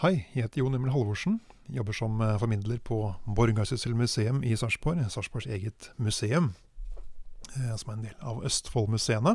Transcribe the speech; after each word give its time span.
Hei, 0.00 0.22
jeg 0.32 0.46
heter 0.46 0.62
Jon 0.62 0.72
Emil 0.72 0.94
Halvorsen. 0.94 1.34
Jobber 1.68 1.92
som 1.92 2.22
eh, 2.24 2.38
formidler 2.40 2.78
på 2.80 3.02
Borgarsyssel 3.36 3.92
museum 3.92 4.38
i 4.40 4.54
Sarpsborg. 4.56 5.02
Sarpsborgs 5.12 5.44
eget 5.44 5.90
museum, 6.00 6.54
eh, 7.52 7.74
som 7.76 7.90
er 7.90 7.98
en 7.98 8.06
del 8.06 8.14
av 8.24 8.38
Østfoldmuseene. 8.48 9.34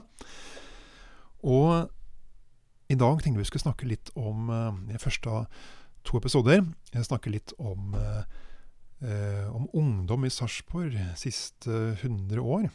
Og 1.46 2.90
i 2.90 2.98
dag 2.98 3.22
tenkte 3.22 3.44
vi 3.44 3.46
skulle 3.46 3.62
snakke 3.62 3.86
litt 3.92 4.10
om 4.18 4.50
i 4.90 4.96
de 4.96 5.02
første 5.04 5.30
av 5.30 5.60
to 6.02 6.18
episoder. 6.18 6.64
Snakke 6.98 7.30
litt 7.30 7.54
om, 7.62 7.94
eh, 7.94 9.46
om 9.54 9.70
ungdom 9.70 10.26
i 10.26 10.32
Sarpsborg 10.34 10.98
siste 11.14 11.94
100 12.02 12.42
år. 12.42 12.72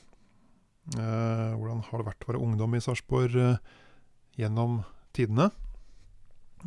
Eh, 0.94 1.50
hvordan 1.58 1.82
har 1.90 1.98
det 1.98 2.06
vært 2.06 2.22
å 2.22 2.30
være 2.30 2.44
ungdom 2.46 2.78
i 2.78 2.82
Sarpsborg 2.86 3.34
eh, 3.34 3.58
gjennom 4.38 4.84
tidene? 5.12 5.50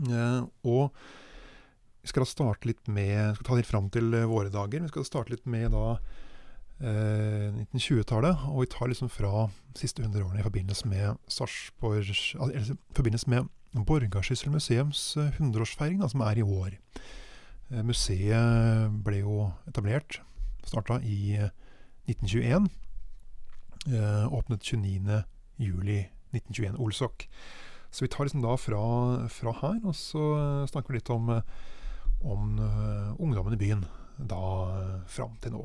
Eh, 0.10 0.42
og 0.70 0.84
vi 2.04 2.12
skal 2.12 2.28
starte 2.28 2.68
litt 2.68 2.90
med 2.92 3.38
skal 3.38 3.48
ta 3.48 3.60
litt 3.60 3.70
fram 3.70 3.90
til 3.94 4.12
eh, 4.18 4.30
våre 4.30 4.52
dager. 4.54 4.84
Vi 4.84 4.92
skal 4.92 5.08
starte 5.08 5.36
litt 5.36 5.48
med 5.50 5.72
da 5.76 5.88
eh, 6.84 7.50
1920-tallet. 7.72 8.48
Og 8.52 8.66
vi 8.66 8.72
tar 8.74 8.92
liksom 8.92 9.12
fra 9.14 9.48
siste 9.80 10.04
100 10.04 10.26
årene 10.26 10.44
i 10.44 10.48
forbindelse 10.48 10.92
med 10.92 11.20
Sarpsborg 11.32 12.04
altså, 12.04 12.52
i 12.52 12.98
forbindelse 12.98 13.34
med 13.34 13.52
Borgarsyssel 13.74 14.52
museums 14.54 15.16
100-årsfeiring, 15.18 16.04
som 16.10 16.22
er 16.22 16.38
i 16.38 16.46
år. 16.46 16.76
Eh, 17.72 17.84
museet 17.86 18.92
ble 19.06 19.18
jo 19.24 19.52
etablert, 19.70 20.20
starta 20.68 21.00
i 21.02 21.40
1921. 22.12 22.68
Eh, 23.88 24.34
åpnet 24.34 24.64
29.07.1921, 24.64 26.78
Olsok. 26.80 27.28
Så 27.94 28.06
vi 28.06 28.10
tar 28.10 28.26
liksom 28.26 28.42
da 28.42 28.56
fra, 28.58 28.84
fra 29.30 29.54
her, 29.62 29.78
og 29.86 29.94
så 29.94 30.24
eh, 30.34 30.66
snakker 30.72 30.90
vi 30.90 30.98
litt 30.98 31.12
om, 31.14 31.30
om 32.26 32.58
uh, 32.58 33.14
ungdommen 33.22 33.54
i 33.54 33.60
byen 33.60 33.84
da 34.18 34.40
fram 35.10 35.36
til 35.44 35.54
nå. 35.54 35.62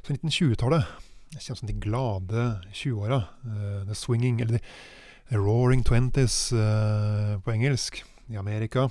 Så 0.00 0.14
1920-tallet 0.14 0.88
kommer 1.34 1.60
som 1.60 1.68
de 1.68 1.76
glade 1.76 2.44
20-åra. 2.72 3.20
Uh, 3.44 3.84
the 3.84 3.94
swinging, 3.94 4.40
eller 4.40 4.58
the 5.28 5.36
roaring 5.36 5.84
twenties 5.84 6.52
uh, 6.52 7.36
på 7.44 7.52
engelsk, 7.52 8.04
i 8.28 8.36
Amerika. 8.40 8.88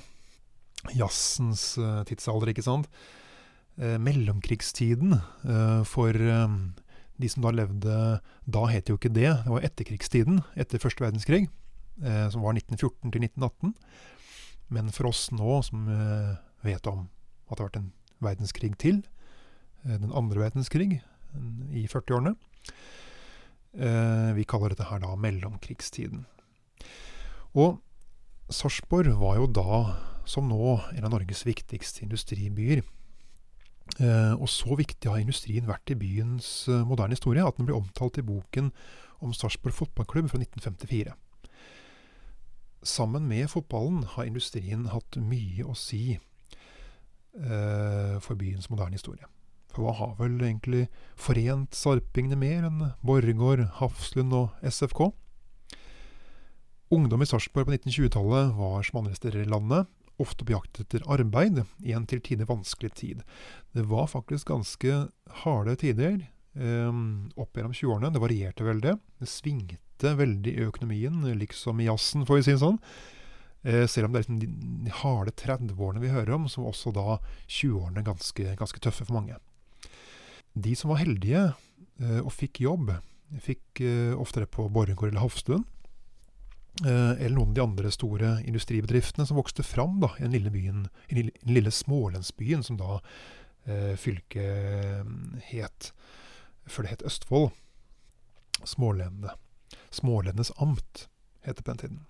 Jazzens 0.94 1.72
uh, 1.78 2.04
tidsalder, 2.06 2.54
ikke 2.54 2.66
sant. 2.66 2.90
mellomkrigstiden 3.78 5.12
for 5.86 6.16
de 7.22 7.28
som 7.30 7.44
da 7.44 7.52
levde 7.54 7.98
Da 8.50 8.62
het 8.66 8.88
jo 8.90 8.96
ikke 8.98 9.12
det, 9.14 9.28
det 9.44 9.52
var 9.52 9.62
etterkrigstiden, 9.62 10.40
etter 10.58 10.82
første 10.82 11.04
verdenskrig 11.04 11.44
eh, 11.44 11.67
som 11.98 12.44
var 12.44 12.54
1914 12.54 13.10
til 13.10 13.24
1918. 13.26 13.72
Men 14.74 14.90
for 14.92 15.08
oss 15.08 15.28
nå, 15.32 15.60
som 15.64 15.88
eh, 15.92 16.34
vet 16.66 16.88
om 16.90 17.06
at 17.48 17.56
det 17.56 17.62
har 17.62 17.68
vært 17.70 17.80
en 17.80 17.92
verdenskrig 18.24 18.74
til, 18.80 19.00
eh, 19.84 19.96
den 19.96 20.12
andre 20.12 20.44
verdenskrig 20.44 20.98
i 20.98 21.84
40-årene 21.88 22.34
eh, 23.76 24.30
Vi 24.36 24.46
kaller 24.48 24.72
dette 24.72 24.88
her 24.90 25.00
da 25.04 25.14
mellomkrigstiden. 25.16 26.26
Og 27.56 27.80
Sarpsborg 28.52 29.16
var 29.20 29.40
jo 29.40 29.48
da, 29.48 29.80
som 30.28 30.48
nå, 30.48 30.76
en 30.96 31.08
av 31.08 31.12
Norges 31.12 31.44
viktigste 31.48 32.04
industribyer. 32.04 32.84
Eh, 34.04 34.34
og 34.36 34.48
så 34.52 34.76
viktig 34.76 35.08
har 35.08 35.20
industrien 35.20 35.68
vært 35.68 35.94
i 35.94 35.96
byens 35.96 36.68
eh, 36.68 36.84
moderne 36.84 37.16
historie 37.16 37.44
at 37.44 37.56
den 37.56 37.68
blir 37.68 37.78
omtalt 37.78 38.20
i 38.20 38.24
boken 38.24 38.68
om 39.24 39.32
Sarpsborg 39.32 39.72
fotballklubb 39.80 40.28
fra 40.28 40.40
1954 40.44 41.16
sammen 42.82 43.28
med 43.28 43.50
fotballen 43.50 44.04
har 44.14 44.28
industrien 44.28 44.86
hatt 44.92 45.18
mye 45.20 45.66
å 45.66 45.74
si 45.78 46.18
eh, 46.18 48.16
for 48.22 48.38
byens 48.38 48.70
moderne 48.70 48.98
historie. 48.98 49.26
For 49.74 49.84
hva 49.84 49.94
har 49.98 50.14
vel 50.18 50.38
egentlig 50.40 50.86
forent 51.18 51.76
sarpingene 51.76 52.38
mer 52.40 52.66
enn 52.68 52.84
Borregaard, 53.04 53.66
Hafslund 53.78 54.34
og 54.36 54.54
SFK? 54.66 55.10
Ungdom 56.94 57.20
i 57.20 57.28
Sarpsborg 57.28 57.68
på 57.68 57.74
1920-tallet 57.76 58.54
var 58.56 58.86
som 58.86 59.02
andre 59.02 59.16
steder 59.18 59.42
i 59.42 59.50
landet 59.50 59.90
ofte 60.18 60.46
på 60.46 60.54
jakt 60.56 60.80
etter 60.82 61.04
arbeid 61.10 61.60
i 61.86 61.92
en 61.94 62.06
til 62.08 62.22
tider 62.24 62.48
vanskelig 62.48 62.90
tid. 62.98 63.20
Det 63.76 63.84
var 63.86 64.08
faktisk 64.10 64.48
ganske 64.50 65.04
harde 65.44 65.76
tider 65.78 66.16
eh, 66.56 67.02
opp 67.36 67.60
gjennom 67.60 67.76
20-årene. 67.76 68.10
Det 68.14 68.24
varierte 68.24 68.66
veldig. 68.66 68.96
Det 69.20 69.30
svingte 69.30 69.78
lette 69.98 70.14
veldig 70.18 70.52
i 70.54 70.66
økonomien, 70.66 71.38
liksom 71.38 71.80
i 71.80 71.88
jazzen, 71.88 72.26
får 72.26 72.36
vi 72.36 72.42
si 72.46 72.52
det 72.54 72.62
sånn. 72.62 72.78
Eh, 73.62 73.86
selv 73.86 74.06
om 74.06 74.12
det 74.12 74.20
er 74.20 74.24
liksom 74.24 74.40
de, 74.40 74.48
de 74.86 74.92
harde 75.02 75.32
30-årene 75.34 76.02
vi 76.02 76.12
hører 76.12 76.34
om, 76.36 76.46
var 76.46 76.70
også 76.70 76.92
da 76.94 77.18
20-årene 77.48 78.04
ganske, 78.06 78.54
ganske, 78.58 78.80
tøffe 78.80 79.04
for 79.04 79.18
mange. 79.18 79.36
De 80.54 80.74
som 80.78 80.92
var 80.92 81.02
heldige 81.02 81.52
eh, 82.00 82.20
og 82.20 82.32
fikk 82.32 82.60
jobb, 82.62 82.92
fikk 83.42 83.82
eh, 83.82 84.14
oftere 84.14 84.46
på 84.46 84.68
Borregaard 84.70 85.10
eller 85.10 85.24
Hofstuen. 85.24 85.66
Eh, 86.86 87.18
eller 87.18 87.34
noen 87.34 87.50
av 87.50 87.56
de 87.56 87.64
andre 87.64 87.90
store 87.90 88.36
industribedriftene 88.46 89.26
som 89.26 89.38
vokste 89.40 89.66
fram 89.66 89.98
da, 90.02 90.12
i 90.18 90.26
den 90.28 90.36
lille 90.36 90.54
byen, 90.54 90.86
i 91.10 91.18
den 91.18 91.34
lille 91.50 91.74
smålensbyen 91.74 92.62
som 92.62 92.78
da 92.78 93.00
eh, 93.66 93.98
fylket 93.98 95.02
mm, 95.02 95.42
het 95.50 95.90
før 96.68 96.86
det 96.86 96.94
het 96.94 97.06
Østfold. 97.08 97.50
Smålenene. 98.66 99.34
Smålendenes 99.94 100.52
amt, 100.62 101.08
het 101.46 101.58
det 101.58 101.64
på 101.64 101.72
den 101.72 101.82
tiden. 101.82 102.00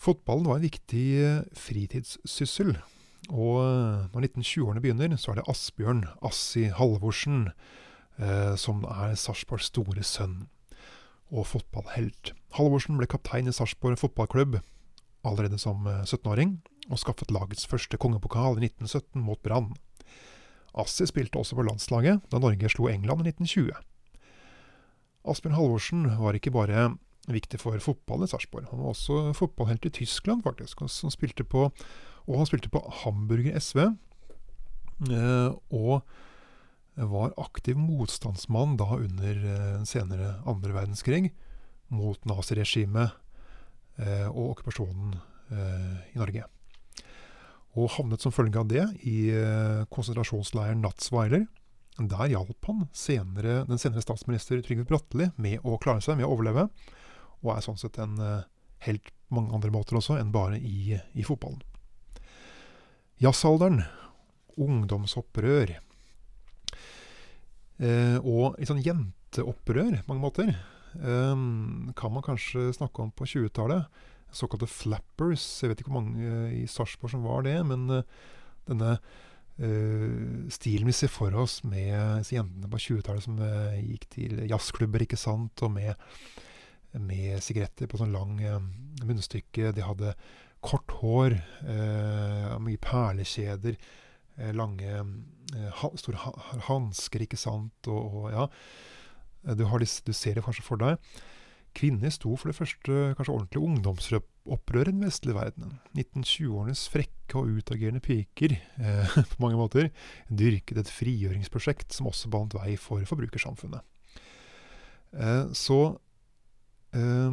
Fotballen 0.00 0.48
var 0.48 0.58
en 0.58 0.66
viktig 0.66 1.06
eh, 1.22 1.44
fritidssyssel. 1.56 2.74
Og 3.32 3.60
eh, 3.62 4.04
når 4.12 4.28
1920-årene 4.28 4.82
begynner, 4.84 5.16
så 5.16 5.32
er 5.32 5.40
det 5.40 5.48
Asbjørn 5.48 6.04
Assi 6.24 6.66
Halvorsen 6.74 7.48
eh, 8.18 8.54
som 8.60 8.84
er 8.88 9.16
Sarpsborgs 9.18 9.70
store 9.72 10.04
sønn 10.04 10.44
og 11.34 11.48
fotballhelt. 11.48 12.34
Halvorsen 12.58 12.98
ble 13.00 13.08
kaptein 13.10 13.48
i 13.50 13.54
Sarpsborg 13.54 13.98
fotballklubb 14.02 14.60
allerede 15.24 15.58
som 15.58 15.86
17-åring, 15.88 16.58
eh, 16.60 16.92
og 16.92 17.00
skaffet 17.00 17.32
lagets 17.32 17.64
første 17.66 17.96
kongepokal 17.96 18.58
i 18.58 18.68
1917 18.68 19.22
mot 19.24 19.40
Brann. 19.42 19.72
Assi 20.76 21.06
spilte 21.08 21.40
også 21.40 21.56
på 21.56 21.64
landslaget 21.64 22.26
da 22.32 22.40
Norge 22.42 22.68
slo 22.68 22.90
England 22.90 23.24
i 23.24 23.32
1920. 23.32 23.72
Asbjørn 25.24 25.56
Halvorsen 25.56 26.06
var 26.20 26.36
ikke 26.36 26.52
bare 26.54 26.90
viktig 27.32 27.60
for 27.62 27.80
fotballen 27.80 28.28
i 28.28 28.30
Sarpsborg. 28.30 28.68
Han 28.70 28.82
var 28.82 28.92
også 28.92 29.32
fotballhelt 29.36 29.86
i 29.88 29.94
Tyskland, 30.02 30.42
faktisk. 30.44 30.82
Han 30.84 31.12
spilte 31.12 31.46
på, 31.48 31.70
og 32.26 32.40
han 32.40 32.48
spilte 32.48 32.72
på 32.72 32.82
Hamburger 33.02 33.56
SV. 33.60 33.86
Eh, 35.10 35.50
og 35.74 36.04
var 36.94 37.34
aktiv 37.42 37.78
motstandsmann 37.80 38.76
da 38.78 38.86
under 38.94 39.40
eh, 39.50 39.80
senere 39.88 40.36
andre 40.46 40.76
verdenskrig 40.76 41.32
mot 41.90 42.20
naziregimet 42.28 43.16
eh, 43.98 44.28
og 44.30 44.54
okkupasjonen 44.54 45.16
i 45.54 46.16
Norge. 46.16 46.46
Og 47.76 47.90
havnet 47.94 48.22
som 48.24 48.32
følge 48.32 48.56
av 48.58 48.70
det 48.70 48.84
i 49.06 49.28
konsentrasjonsleiren 49.92 50.80
Natzweiler 50.82 51.44
der 51.98 52.32
hjalp 52.32 52.66
han 52.66 52.86
senere, 52.96 53.62
den 53.68 53.78
senere 53.78 54.02
statsminister 54.02 54.62
Trygve 54.64 54.86
Bratteli 54.88 55.28
med 55.36 55.62
å 55.62 55.76
klare 55.82 56.02
seg, 56.02 56.18
med 56.18 56.26
å 56.26 56.32
overleve, 56.34 56.68
og 57.44 57.52
er 57.54 57.64
sånn 57.64 57.78
sett 57.78 58.00
en 58.02 58.16
helt 58.18 58.54
helt 58.84 59.12
mange 59.32 59.54
andre 59.56 59.72
måter 59.74 59.98
også 59.98 60.18
enn 60.20 60.32
bare 60.34 60.58
i, 60.60 60.96
i 60.96 61.24
fotballen. 61.26 61.62
Jazzalderen, 63.22 63.84
ungdomsopprør 64.60 65.76
eh, 67.78 68.18
og 68.20 68.58
litt 68.58 68.70
sånn 68.70 68.82
jenteopprør 68.84 70.00
på 70.00 70.10
mange 70.10 70.24
måter, 70.24 70.54
eh, 70.98 71.44
kan 71.98 72.14
man 72.14 72.26
kanskje 72.26 72.72
snakke 72.76 73.06
om 73.06 73.14
på 73.14 73.28
20-tallet. 73.34 74.02
Såkalte 74.34 74.66
flappers. 74.66 75.44
Jeg 75.62 75.70
vet 75.70 75.82
ikke 75.82 75.92
hvor 75.92 76.02
mange 76.02 76.48
i 76.58 76.64
Sarpsborg 76.70 77.12
som 77.12 77.22
var 77.22 77.44
det, 77.46 77.54
men 77.68 77.86
uh, 77.86 78.00
denne 78.66 78.96
stilen 79.54 80.88
vi 80.90 80.94
ser 80.96 81.10
for 81.14 81.34
oss 81.38 81.60
med 81.62 82.26
jentene 82.26 82.70
på 82.70 82.80
20-tallet 82.82 83.22
som 83.22 83.36
uh, 83.38 83.76
gikk 83.78 84.08
til 84.16 84.40
jazzklubber, 84.50 85.04
ikke 85.04 85.18
sant, 85.20 85.62
og 85.62 85.76
med, 85.76 85.94
med 86.98 87.38
sigaretter 87.44 87.90
på 87.90 88.00
sånn 88.00 88.14
lang 88.14 88.40
uh, 88.42 88.58
munnstykke. 89.06 89.70
De 89.76 89.86
hadde 89.86 90.16
kort 90.64 90.94
hår, 91.02 91.34
mye 92.64 92.80
perlekjeder, 92.80 93.74
lange, 94.56 95.02
store 96.00 96.22
ha 96.22 96.30
hansker, 96.70 97.20
ikke 97.26 97.36
sant, 97.36 97.90
og, 97.92 98.16
og 98.16 98.30
ja. 98.32 98.46
Du, 99.44 99.66
disse, 99.82 100.00
du, 100.06 100.14
ser 100.16 100.38
det 100.38 100.44
kanskje 100.46 100.64
for 100.64 100.80
deg. 100.80 100.96
Kvinner 101.74 102.12
sto 102.14 102.36
for 102.38 102.50
det 102.50 102.56
første 102.56 102.98
kanskje 103.18 103.34
ordentlige 103.34 103.66
ungdomsopprøret 103.66 104.92
i 104.92 104.94
den 104.94 105.06
vestlige 105.06 105.34
verdenen. 105.36 105.78
1920-årenes 105.96 106.84
frekke 106.92 107.40
og 107.40 107.50
utagerende 107.58 108.02
piker 108.04 108.54
eh, 108.54 109.16
på 109.32 109.42
mange 109.42 109.58
måter 109.58 109.90
dyrket 110.30 110.84
et 110.84 110.92
frigjøringsprosjekt 110.94 111.96
som 111.96 112.10
også 112.10 112.30
bandt 112.30 112.54
vei 112.54 112.76
for 112.78 113.02
forbrukersamfunnet. 113.08 113.82
Eh, 115.18 115.50
så 115.54 115.80
eh, 116.94 117.32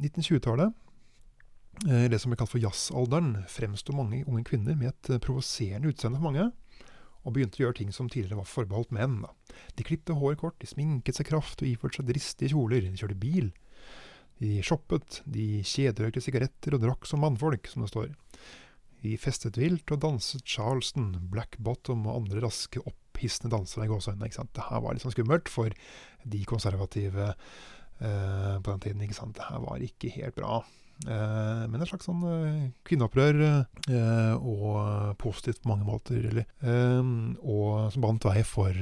1920-tallet 0.00 0.72
eh, 1.90 2.08
det 2.08 2.22
som 2.22 2.32
ble 2.32 2.40
kalt 2.40 2.54
for 2.54 2.62
jazzalderen, 2.62 3.34
fremsto 3.52 3.96
mange 3.96 4.24
unge 4.24 4.46
kvinner 4.48 4.78
med 4.80 4.94
et 4.94 5.12
eh, 5.12 5.22
provoserende 5.22 5.92
utseende 5.92 6.20
for 6.22 6.30
mange, 6.30 6.48
og 7.24 7.34
begynte 7.34 7.60
å 7.60 7.66
gjøre 7.66 7.78
ting 7.80 7.90
som 7.94 8.08
tidligere 8.08 8.40
var 8.40 8.48
forbeholdt 8.48 8.94
menn. 8.96 9.20
Da. 9.24 9.58
De 9.76 9.86
klippte 9.86 10.16
håret 10.16 10.40
kort, 10.40 10.58
de 10.62 10.68
sminket 10.70 11.18
seg 11.18 11.28
kraftig 11.28 11.66
og 11.66 11.72
iførte 11.74 12.00
seg 12.00 12.08
dristige 12.08 12.54
kjoler, 12.54 12.86
de 12.86 13.00
kjørte 13.00 13.18
bil. 13.20 13.50
De 14.40 14.56
shoppet, 14.64 15.20
de 15.28 15.60
kjederøykte 15.68 16.22
sigaretter 16.24 16.76
og 16.76 16.84
drakk 16.86 17.08
som 17.08 17.20
mannfolk, 17.24 17.68
som 17.68 17.84
det 17.84 17.90
står. 17.92 18.14
De 19.04 19.16
festet 19.20 19.56
vilt 19.60 19.92
og 19.92 20.00
danset 20.02 20.44
charleston, 20.48 21.12
black 21.32 21.58
bottom 21.60 22.06
og 22.08 22.22
andre 22.22 22.42
raske, 22.44 22.80
opphissende 22.84 23.52
dansere 23.52 23.84
i 23.86 23.92
gåseøynene. 23.92 24.48
Det 24.56 24.66
her 24.70 24.80
var 24.84 24.96
litt 24.96 25.04
sånn 25.04 25.14
skummelt 25.16 25.52
for 25.52 25.76
de 26.24 26.42
konservative 26.48 27.30
eh, 27.32 28.56
på 28.60 28.66
den 28.68 28.84
tiden. 28.84 29.04
ikke? 29.04 29.28
Det 29.36 29.48
her 29.48 29.64
var 29.64 29.84
ikke 29.84 30.12
helt 30.16 30.36
bra. 30.36 30.60
Eh, 31.08 31.62
men 31.70 31.80
et 31.80 31.88
slags 31.88 32.04
sånn 32.08 32.24
eh, 32.28 32.64
kvinneopprør, 32.84 33.38
eh, 33.88 34.32
og 34.36 35.14
positivt 35.20 35.62
på 35.62 35.70
mange 35.72 35.86
måter. 35.88 36.42
Eh, 36.44 37.12
og 37.40 37.92
som 37.94 38.04
bandt 38.04 38.26
vei 38.28 38.42
for, 38.44 38.76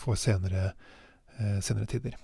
for 0.00 0.16
senere, 0.20 0.70
senere 1.60 1.88
tider. 1.90 2.16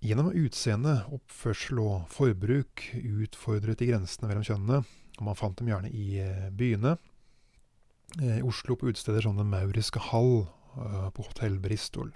Gjennom 0.00 0.32
utseende, 0.32 0.96
oppførsel 1.12 1.78
og 1.82 2.08
forbruk 2.10 2.86
utfordret 2.96 3.82
de 3.82 3.90
grensene 3.92 4.30
mellom 4.30 4.46
kjønnene. 4.48 4.80
og 5.20 5.26
Man 5.26 5.38
fant 5.38 5.58
dem 5.60 5.68
gjerne 5.68 5.92
i 5.92 6.16
byene. 6.56 6.96
I 8.18 8.40
Oslo 8.42 8.74
på 8.74 8.88
utesteder 8.88 9.22
som 9.22 9.36
Den 9.38 9.52
Mauriske 9.52 10.00
hall, 10.08 10.48
på 11.14 11.26
Hotell 11.28 11.60
Bristol. 11.62 12.10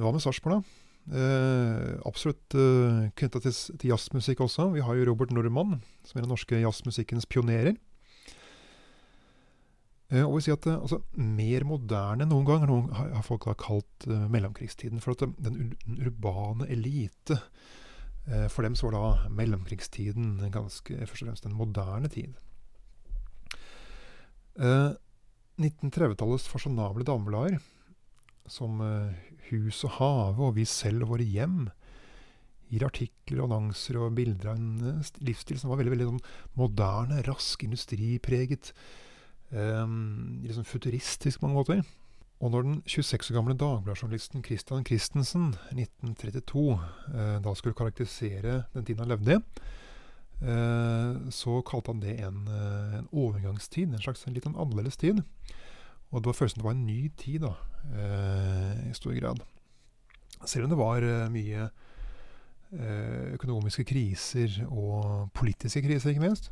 Hva 0.00 0.10
med 0.14 0.24
Sarpsborg, 0.24 0.64
da? 0.64 0.85
Eh, 1.06 1.98
absolutt 2.02 2.54
eh, 2.58 3.10
knytta 3.14 3.38
til, 3.44 3.52
til, 3.54 3.90
jazzmusikk 3.92 4.40
også. 4.42 4.72
Vi 4.74 4.82
har 4.82 4.96
jo 4.98 5.04
Robert 5.06 5.30
Normann, 5.34 5.78
som 6.02 6.18
er 6.18 6.24
den 6.24 6.32
norske 6.34 6.58
jazzmusikkens 6.58 7.28
pionerer. 7.30 7.76
Eh, 10.10 10.24
og 10.24 10.36
vi 10.36 10.46
sier 10.46 10.58
at 10.58 10.66
eh, 10.66 10.80
altså, 10.80 11.00
Mer 11.14 11.66
moderne 11.66 12.26
enn 12.26 12.32
noen 12.34 12.48
gang 12.48 12.66
noen, 12.66 12.90
har, 12.94 13.22
folk 13.26 13.46
da 13.46 13.54
kalt 13.58 14.06
mellomkrigstiden. 14.06 15.02
For 15.02 15.14
at 15.14 15.22
den, 15.42 15.76
urbane 15.86 16.66
elite 16.70 17.38
For 18.50 18.66
dem 18.66 18.74
så 18.74 18.88
var 18.88 18.94
da 18.96 19.30
mellomkrigstiden 19.30 20.40
ganske 20.50 20.96
først 21.06 21.22
og 21.22 21.28
fremst 21.28 21.44
en 21.46 21.54
moderne 21.54 22.08
tid. 22.10 22.32
1930-tallets 24.58 26.48
fasjonable 26.50 27.06
dameblader 27.06 27.60
som 28.50 28.82
Hus 29.50 29.82
og 29.86 29.96
have 29.98 30.42
og 30.42 30.56
Vi 30.56 30.64
selv 30.68 31.06
og 31.06 31.14
våre 31.14 31.26
hjem. 31.26 31.66
Gir 32.70 32.86
artikler, 32.86 33.44
og 33.44 33.50
annonser 33.50 33.98
og 34.00 34.16
bilder 34.16 34.52
av 34.52 34.56
en 34.58 34.96
eh, 34.96 35.10
livsstil 35.26 35.60
som 35.60 35.70
var 35.70 35.78
veldig 35.80 35.92
veldig 35.94 36.08
sånn 36.08 36.24
moderne, 36.58 37.20
rask, 37.28 37.62
industripreget. 37.62 38.72
Um, 39.52 40.42
liksom 40.42 40.66
futuristisk 40.66 41.38
på 41.38 41.46
mange 41.46 41.60
måter. 41.60 41.84
Og 42.42 42.50
når 42.52 42.66
den 42.66 42.80
26 42.90 43.30
år 43.30 43.36
gamle 43.38 43.54
dagbladjournalisten 43.56 44.42
Christian 44.44 44.84
Christensen 44.84 45.54
1932 45.70 46.64
eh, 47.14 47.36
da 47.44 47.54
skulle 47.56 47.78
karakterisere 47.78 48.64
den 48.74 48.84
tiden 48.84 49.04
han 49.04 49.12
levde 49.14 49.38
i, 49.38 49.44
eh, 50.50 51.30
så 51.32 51.62
kalte 51.70 51.94
han 51.94 52.02
det 52.02 52.18
en, 52.26 52.42
en 52.98 53.08
overgangstid. 53.12 53.94
En 53.94 54.02
slags 54.02 54.26
en 54.26 54.36
litt 54.36 54.50
annerledes 54.50 55.00
tid. 55.00 55.22
Og 56.16 56.22
det 56.22 56.30
var 56.30 56.38
følelsen 56.38 56.62
det 56.62 56.64
var 56.64 56.76
en 56.76 56.86
ny 56.88 57.00
tid, 57.20 57.42
da, 57.44 57.52
eh, 57.92 58.88
i 58.88 58.94
stor 58.96 59.12
grad. 59.18 59.42
Selv 60.48 60.64
om 60.64 60.70
det 60.72 60.78
var 60.80 61.04
eh, 61.04 61.26
mye 61.32 61.66
eh, 62.72 63.34
økonomiske 63.36 63.84
kriser 63.84 64.62
og 64.70 65.28
politiske 65.36 65.82
kriser, 65.84 66.14
ikke 66.14 66.24
minst. 66.24 66.48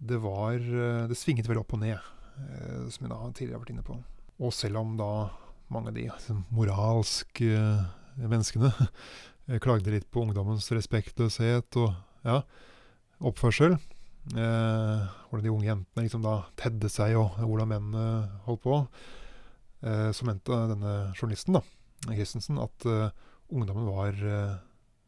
Det 0.00 0.18
var 0.18 0.58
Det 1.06 1.16
svinget 1.16 1.46
veldig 1.46 1.60
opp 1.60 1.74
og 1.76 1.82
ned, 1.82 1.98
som 2.88 3.04
jeg 3.04 3.10
da 3.10 3.18
tidligere 3.36 3.58
har 3.58 3.60
vært 3.60 3.72
inne 3.74 3.84
på. 3.84 3.98
Og 4.40 4.52
selv 4.56 4.80
om 4.80 4.94
da 4.96 5.28
mange 5.68 5.92
av 5.92 5.94
de 5.94 6.06
liksom, 6.08 6.46
moralske 6.48 7.50
menneskene 8.16 8.72
klagde 9.64 9.92
litt 9.92 10.08
på 10.10 10.24
ungdommens 10.24 10.70
respektløshet 10.72 11.76
og 11.76 11.92
ja, 12.24 12.40
oppførsel, 13.20 13.76
hvordan 14.28 15.44
de 15.44 15.52
unge 15.52 15.68
jentene 15.68 16.04
liksom 16.04 16.22
da 16.24 16.34
tedde 16.60 16.90
seg, 16.92 17.16
og 17.18 17.38
hvordan 17.40 17.70
mennene 17.70 18.40
holdt 18.46 18.62
på. 18.64 18.76
Eh, 19.80 20.10
så 20.12 20.26
mente 20.28 20.58
denne 20.70 20.94
journalisten, 21.16 21.56
da, 21.56 21.62
Christensen, 22.10 22.58
at 22.60 22.86
eh, 22.86 23.12
ungdommen 23.54 23.88
var 23.88 24.16
eh, 24.16 24.56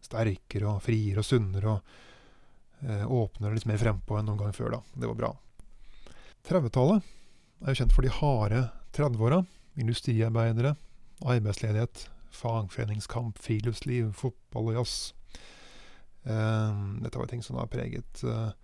sterkere 0.03 0.70
og 0.70 0.85
friere 0.85 1.20
og 1.23 1.29
sunnere 1.29 1.75
og 1.75 2.87
eh, 2.87 3.05
åpnere 3.05 3.56
litt 3.56 3.69
mer 3.69 3.81
frempå 3.81 4.19
enn 4.19 4.31
noen 4.31 4.41
gang 4.41 4.56
før. 4.56 4.79
da. 4.79 4.81
Det 4.94 5.11
var 5.11 5.19
bra. 5.19 5.32
30-tallet 6.49 7.12
er 7.62 7.75
jo 7.75 7.82
kjent 7.82 7.94
for 7.94 8.06
de 8.06 8.15
harde 8.17 8.65
30-åra. 8.97 9.43
Industriarbeidere, 9.81 10.75
arbeidsledighet, 11.25 12.06
fagforeningskamp, 12.32 13.38
friluftsliv, 13.41 14.11
fotball 14.17 14.73
og 14.73 14.81
jazz. 14.81 15.12
Eh, 16.25 16.82
dette 17.05 17.20
var 17.20 17.29
ting 17.29 17.44
som 17.44 17.61
har 17.61 17.70
preget 17.73 18.25
eh, 18.25 18.50
Eh, 18.53 18.62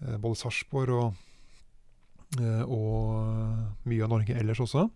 både 0.00 0.36
Sarpsborg 0.36 0.92
og, 0.92 1.14
eh, 2.40 2.62
og 2.62 3.86
mye 3.88 4.04
av 4.04 4.12
Norge 4.12 4.36
ellers 4.36 4.60
også. 4.60 4.86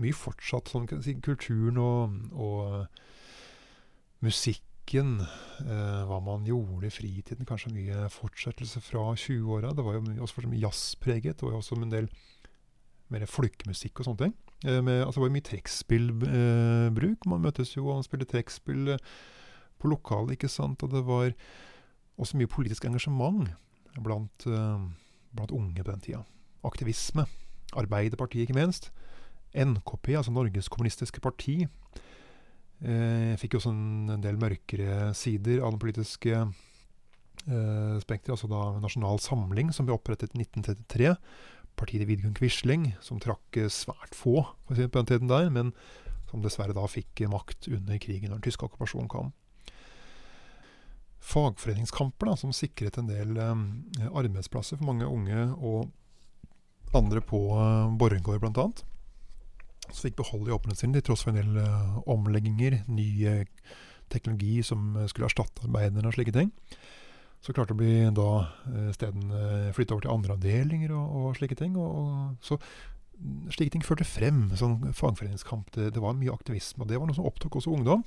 Mye 0.00 0.16
fortsatt 0.16 0.72
sånn 0.72 0.88
kulturen 0.88 1.78
og, 1.80 2.18
og 2.32 2.86
musikken, 4.24 5.18
eh, 5.64 6.02
hva 6.08 6.20
man 6.24 6.46
gjorde 6.48 6.88
i 6.88 6.94
fritiden. 6.94 7.48
Kanskje 7.48 7.74
mye 7.74 8.06
fortsettelse 8.12 8.80
fra 8.84 9.10
20-åra. 9.16 9.74
Det 9.76 9.84
var 9.84 9.98
jo 9.98 10.04
også 10.24 10.46
mye 10.48 10.62
jazzpreget. 10.64 11.44
Jo 11.44 11.58
også 11.58 11.80
en 11.80 11.92
del 11.92 12.08
mer 13.12 13.26
folkemusikk 13.28 14.00
og 14.00 14.08
sånne 14.08 14.26
ting. 14.26 14.36
Eh, 14.64 14.80
med, 14.80 15.02
altså 15.02 15.18
det 15.18 15.24
var 15.24 15.32
jo 15.32 15.36
mye 15.38 15.50
trekkspillbruk. 15.50 17.26
man 17.26 17.44
møtes 17.44 17.76
jo 17.76 17.88
og 17.92 18.04
spilte 18.06 18.30
trekkspill 18.32 18.96
på 19.78 19.92
lokalet. 19.92 20.46
Og 20.48 20.88
det 20.88 21.04
var 21.04 21.34
også 22.16 22.38
mye 22.38 22.50
politisk 22.50 22.84
engasjement 22.86 23.50
blant, 24.00 24.46
uh, 24.48 24.80
blant 25.36 25.52
unge 25.52 25.82
på 25.82 25.90
den 25.90 26.04
tida. 26.04 26.24
Aktivisme. 26.64 27.26
Arbeiderpartiet, 27.76 28.46
ikke 28.46 28.56
minst. 28.56 28.90
NKP, 29.52 30.16
altså 30.16 30.32
Norges 30.32 30.68
Kommunistiske 30.72 31.20
Parti, 31.20 31.66
eh, 32.80 33.32
fikk 33.40 33.54
jo 33.54 33.60
også 33.60 33.72
en, 33.72 34.22
del 34.22 34.38
mørkere 34.40 35.12
sider 35.16 35.60
av 35.60 35.74
den 35.74 35.82
politiske 35.82 36.32
eh, 36.38 37.96
spekteret. 38.00 38.32
Altså 38.36 38.48
da 38.48 38.62
Nasjonal 38.80 39.20
Samling, 39.20 39.72
som 39.76 39.88
ble 39.88 39.96
opprettet 39.96 40.32
i 40.32 40.44
1933. 40.44 41.12
Partiet 41.76 42.08
Vidkun 42.08 42.36
Quisling, 42.36 42.90
som 43.04 43.20
trakk 43.20 43.60
eh, 43.60 43.68
svært 43.72 44.16
få 44.16 44.40
på 44.68 44.78
den 44.78 45.10
tiden 45.10 45.28
der, 45.28 45.52
men 45.52 45.74
som 46.30 46.44
dessverre 46.44 46.76
da 46.76 46.88
fikk 46.88 47.26
makt 47.28 47.68
under 47.68 48.00
krigen 48.00 48.32
når 48.32 48.40
den 48.40 48.48
tyske 48.48 48.64
okkupasjonen 48.64 49.10
kom 49.12 49.34
fagforeningskamper 51.22 52.26
da, 52.26 52.36
som 52.38 52.54
sikret 52.54 52.98
en 52.98 53.10
del 53.10 53.36
eh, 53.38 54.08
arbeidsplasser 54.10 54.80
for 54.80 54.90
mange 54.90 55.06
unge 55.06 55.46
og 55.54 56.96
andre 56.98 57.22
på 57.24 57.40
eh, 57.56 57.92
Borregaard 57.98 58.42
bl.a. 58.42 58.66
Så 59.92 60.06
fikk 60.06 60.18
beholde 60.18 60.52
jobbene 60.52 60.76
sine 60.78 60.98
til 60.98 61.06
tross 61.10 61.24
for 61.24 61.32
en 61.32 61.40
del 61.40 61.60
eh, 61.62 62.00
omlegginger, 62.10 62.82
ny 62.90 63.08
teknologi 64.12 64.58
som 64.66 64.92
skulle 65.08 65.30
erstatte 65.30 65.64
arbeiderne 65.64 66.10
og 66.10 66.18
slike 66.18 66.34
ting. 66.34 66.50
Så 67.42 67.54
klarte 67.56 67.74
å 67.74 67.78
bli 67.78 68.04
da 68.14 68.26
steden 68.68 68.92
stedene 68.94 69.70
flytte 69.74 69.96
over 69.96 70.04
til 70.04 70.12
andre 70.12 70.34
avdelinger 70.36 70.92
og, 70.94 71.14
og 71.16 71.38
slike 71.38 71.56
ting. 71.58 71.78
Og, 71.80 71.96
og, 71.96 72.34
så 72.44 72.58
slike 73.56 73.72
ting 73.72 73.86
førte 73.86 74.06
frem. 74.06 74.44
Sånn 74.58 74.92
fagforeningskamp. 74.94 75.72
Det, 75.74 75.88
det 75.96 76.02
var 76.04 76.14
mye 76.18 76.34
aktivisme. 76.34 76.84
Og 76.84 76.92
det 76.92 77.00
var 77.00 77.08
noe 77.08 77.16
som 77.16 77.26
opptok 77.26 77.58
også 77.58 77.72
ungdom. 77.72 78.04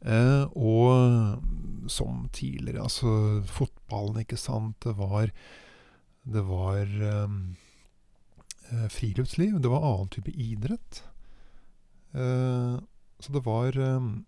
Eh, 0.00 0.44
og 0.56 1.88
som 1.90 2.28
tidligere, 2.32 2.84
altså 2.86 3.42
fotballen, 3.48 4.22
ikke 4.22 4.38
sant. 4.40 4.78
Det 4.84 4.94
var, 4.98 5.32
det 6.24 6.44
var 6.48 6.94
eh, 7.10 8.86
friluftsliv. 8.92 9.58
Det 9.60 9.72
var 9.72 9.84
annen 9.84 10.12
type 10.12 10.32
idrett. 10.32 11.02
Eh, 12.14 12.78
så 13.20 13.32
det 13.32 13.44
var 13.44 13.76
um, 13.76 14.24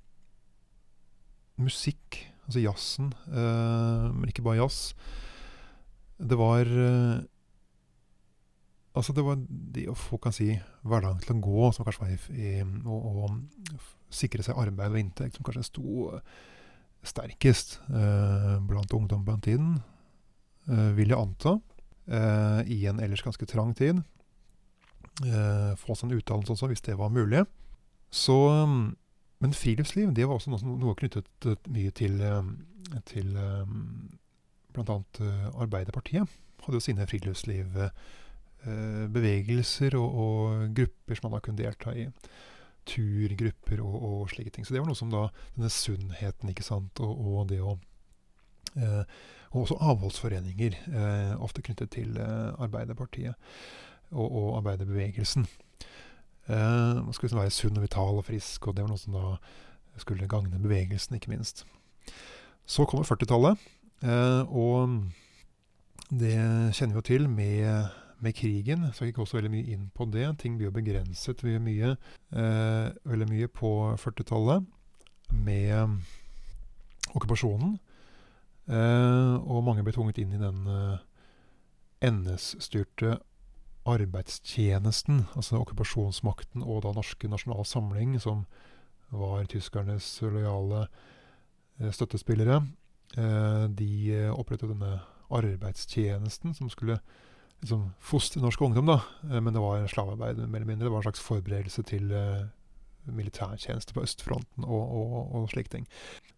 musikk, 1.56 2.18
altså 2.44 2.60
jazzen, 2.60 3.12
uh, 3.32 4.12
men 4.12 4.28
ikke 4.28 4.44
bare 4.44 4.60
jazz. 4.60 4.92
Det 6.20 6.36
var 6.36 6.68
uh, 6.68 7.22
Altså, 8.92 9.14
det 9.16 9.24
var 9.24 9.38
det 9.48 9.86
å 9.88 9.96
få 9.96 10.18
kan 10.20 10.34
si, 10.36 10.50
hverdagen 10.84 11.20
til 11.22 11.36
å 11.38 11.42
gå, 11.44 11.68
som 11.72 11.86
kanskje 11.86 12.02
var 12.04 12.12
i, 12.12 12.18
i 12.36 12.50
å, 12.84 13.28
sikre 14.12 14.44
seg 14.44 14.58
arbeid 14.60 14.92
og 14.92 15.00
inntekt, 15.00 15.38
som 15.38 15.46
kanskje 15.46 15.64
sto 15.64 16.10
sterkest 17.02 17.78
eh, 17.88 18.58
blant 18.68 18.92
ungdom 18.92 19.24
på 19.24 19.32
den 19.32 19.44
tiden, 19.46 19.70
eh, 20.68 20.90
vil 20.98 21.14
jeg 21.14 21.18
anta, 21.18 21.56
eh, 22.06 22.60
i 22.68 22.82
en 22.86 23.00
ellers 23.00 23.24
ganske 23.24 23.48
trang 23.48 23.72
tid. 23.78 24.02
Eh, 25.24 25.72
få 25.80 25.96
seg 25.96 26.10
en 26.10 26.18
utdannelse 26.18 26.52
også, 26.54 26.68
hvis 26.70 26.84
det 26.84 26.98
var 27.00 27.12
mulig. 27.12 27.46
Så 28.10 28.36
Men 29.42 29.52
friluftsliv 29.52 30.12
det 30.14 30.28
var 30.28 30.36
også 30.36 30.52
noe, 30.52 30.76
noe 30.78 30.94
knyttet 30.94 31.64
mye 31.66 31.90
til, 31.90 32.20
til 33.10 33.32
bl.a. 34.70 34.98
Arbeiderpartiet. 35.58 36.30
Hadde 36.62 36.78
jo 36.78 36.84
sine 36.84 37.08
friluftslivbevegelser 38.62 39.96
og, 39.98 40.18
og 40.22 40.74
grupper 40.76 41.18
som 41.18 41.28
man 41.28 41.36
da 41.36 41.44
kunne 41.44 41.58
delta 41.58 41.94
i 41.96 42.08
turgrupper 42.86 43.80
og, 43.82 43.94
og, 44.02 44.30
slike 44.30 44.50
ting. 44.50 44.66
Så 44.66 44.74
det 44.74 44.82
var 44.82 44.90
noe 44.90 44.98
som 44.98 45.10
da 45.12 45.28
Denne 45.54 45.70
sunnheten, 45.70 46.50
ikke 46.50 46.66
sant, 46.66 47.00
og, 47.00 47.12
og 47.18 47.48
det 47.50 47.60
å 47.62 47.76
eh, 48.76 49.04
Og 49.52 49.64
også 49.64 49.78
avholdsforeninger, 49.84 50.78
eh, 50.88 51.34
ofte 51.42 51.62
knyttet 51.62 51.92
til 51.92 52.16
eh, 52.16 52.52
Arbeiderpartiet 52.62 53.34
og, 54.12 54.26
og 54.26 54.56
arbeiderbevegelsen. 54.58 55.46
Eh, 56.48 57.02
man 57.04 57.12
skulle 57.12 57.28
liksom 57.28 57.42
være 57.42 57.54
sunn 57.54 57.76
og 57.76 57.84
vital 57.84 58.18
og 58.18 58.26
frisk, 58.26 58.66
og 58.66 58.76
det 58.76 58.84
var 58.84 58.92
noe 58.92 59.00
som 59.00 59.16
da 59.16 59.36
skulle 60.00 60.28
gagne 60.28 60.60
bevegelsen, 60.60 61.16
ikke 61.16 61.30
minst. 61.34 61.66
Så 62.66 62.86
kommer 62.88 63.04
40-tallet, 63.04 63.60
eh, 64.02 64.42
og 64.48 65.12
det 66.08 66.34
kjenner 66.76 66.96
vi 66.96 66.98
jo 66.98 67.06
til 67.06 67.28
med 67.28 68.01
med 68.22 68.36
krigen. 68.38 68.86
Så 68.92 69.04
jeg 69.04 69.12
gikk 69.12 69.22
også 69.24 69.40
veldig 69.40 69.52
mye 69.52 69.74
inn 69.74 69.88
på 69.94 70.06
det. 70.12 70.26
Ting 70.40 70.56
blir 70.56 70.70
jo 70.70 70.76
begrenset 70.76 71.42
veldig 71.44 71.62
mye, 71.62 71.94
eh, 72.32 72.90
veldig 73.08 73.28
mye 73.30 73.48
på 73.50 73.72
40-tallet 73.98 74.66
med 75.32 75.98
okkupasjonen. 77.14 77.78
Eh, 78.68 79.34
og 79.42 79.64
mange 79.66 79.82
ble 79.82 79.94
tvunget 79.94 80.22
inn 80.22 80.36
i 80.36 80.40
den 80.40 80.66
eh, 80.70 80.98
NS-styrte 82.06 83.18
arbeidstjenesten, 83.86 85.24
altså 85.34 85.58
okkupasjonsmakten 85.58 86.62
og 86.62 86.84
da 86.84 86.92
Norske 86.94 87.26
Nasjonal 87.28 87.66
Samling, 87.66 88.14
som 88.22 88.44
var 89.10 89.42
tyskernes 89.50 90.06
lojale 90.22 90.86
eh, 91.80 91.90
støttespillere. 91.90 92.62
Eh, 93.18 93.66
de 93.74 93.90
opprettet 94.30 94.70
denne 94.70 95.00
arbeidstjenesten 95.32 96.54
som 96.54 96.70
skulle 96.70 97.00
liksom 97.62 97.92
fostre 98.02 98.42
norsk 98.42 98.60
ungdom, 98.66 98.90
da. 98.90 98.98
Eh, 99.30 99.40
men 99.40 99.54
det 99.54 99.62
var 99.62 99.86
slavearbeid, 99.90 100.40
mer 100.42 100.60
eller 100.60 100.68
mindre. 100.68 100.86
Det 100.86 100.92
var 100.92 101.02
en 101.02 101.08
slags 101.08 101.22
forberedelse 101.22 101.84
til 101.86 102.10
uh, 102.12 102.48
militærtjeneste 103.06 103.94
på 103.94 104.02
østfronten 104.02 104.66
og, 104.66 104.82
og, 104.98 105.34
og 105.38 105.50
slike 105.52 105.70
ting. 105.70 105.86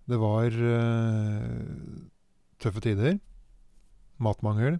Det 0.09 0.21
var 0.21 0.53
uh, 0.53 1.65
tøffe 2.61 2.85
tider. 2.85 3.19
Matmangel. 4.21 4.79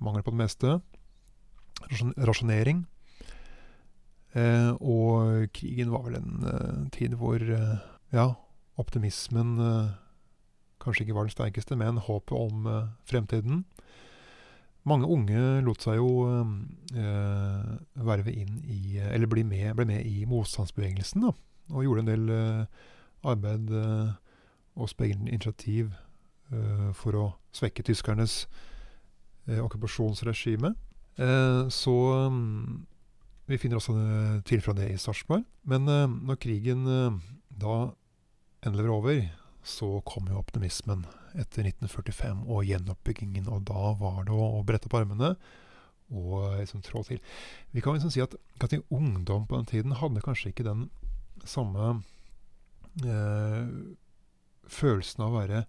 Mangel 0.00 0.24
på 0.24 0.32
det 0.32 0.40
meste. 0.40 0.78
Rasjonering. 2.24 2.86
Uh, 4.34 4.72
og 4.80 5.52
krigen 5.54 5.92
var 5.92 6.08
vel 6.08 6.16
en 6.18 6.88
tid 6.92 7.14
hvor 7.20 7.38
ja, 7.44 8.24
optimismen 8.80 9.60
kanskje 10.82 11.04
ikke 11.04 11.14
var 11.14 11.28
den 11.28 11.34
sterkeste, 11.34 11.76
men 11.78 12.00
håpet 12.02 12.34
om 12.34 12.66
fremtiden 13.06 13.62
mange 14.88 15.08
unge 15.08 15.40
lot 15.64 15.84
seg 15.84 15.98
jo 15.98 16.08
øh, 16.28 18.04
verve 18.06 18.32
inn 18.32 18.60
i 18.68 18.98
Eller 19.00 19.30
bli 19.30 19.44
med, 19.46 19.72
ble 19.78 19.86
med 19.88 20.04
i 20.04 20.24
motstandsbevegelsen, 20.28 21.24
da. 21.24 21.32
Og 21.72 21.86
gjorde 21.86 22.04
en 22.04 22.10
del 22.10 22.30
øh, 22.30 22.64
arbeid 23.24 23.70
øh, 23.72 24.12
og 24.74 24.90
på 24.98 25.04
initiativ 25.04 25.92
for 26.94 27.16
å 27.16 27.22
svekke 27.56 27.82
tyskernes 27.82 28.44
okkupasjonsregime. 29.48 30.74
så 31.72 31.94
um, 32.28 32.84
vi 33.46 33.58
finner 33.58 33.80
også 33.80 33.94
til 34.46 34.60
fra 34.62 34.74
det 34.76 34.90
i 34.92 34.98
Sarpsborg. 35.00 35.42
Men 35.64 35.88
når 35.88 36.38
krigen 36.42 36.84
da 36.84 37.78
endelig 38.66 38.84
var 38.84 38.94
over, 38.94 39.22
så 39.64 39.88
kom 40.04 40.28
jo 40.28 40.38
optimismen 40.38 41.06
etter 41.32 41.66
1945 41.66 42.44
og 42.44 42.66
gjenoppbyggingen. 42.68 43.48
Og 43.48 43.64
da 43.68 43.94
var 43.98 44.24
det 44.28 44.36
å, 44.36 44.62
brette 44.66 44.90
opp 44.90 44.98
armene 45.00 45.34
og 46.14 46.58
liksom 46.60 46.84
trå 46.84 47.02
til. 47.08 47.20
Vi 47.72 47.82
kan 47.82 47.96
liksom 47.96 48.12
si 48.12 48.22
at, 48.22 48.36
at 48.60 48.76
ungdom 48.92 49.48
på 49.48 49.56
den 49.56 49.70
tiden 49.70 49.96
hadde 49.98 50.22
kanskje 50.24 50.52
ikke 50.52 50.66
den 50.66 50.88
samme 51.48 52.02
eh, 53.02 53.64
følelsen 54.70 55.24
av 55.24 55.32
å 55.32 55.40
være 55.40 55.64